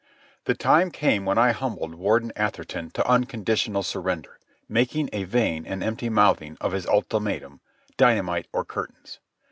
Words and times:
The 0.45 0.55
time 0.55 0.89
came 0.89 1.25
when 1.25 1.37
I 1.37 1.51
humbled 1.51 1.93
Warden 1.93 2.31
Atherton 2.35 2.89
to 2.95 3.07
unconditional 3.07 3.83
surrender, 3.83 4.39
making 4.67 5.11
a 5.13 5.25
vain 5.25 5.63
and 5.67 5.83
empty 5.83 6.09
mouthing 6.09 6.57
of 6.59 6.71
his 6.71 6.87
ultimatum, 6.87 7.61
"Dynamite 7.97 8.47
or 8.51 8.65
curtains." 8.65 9.19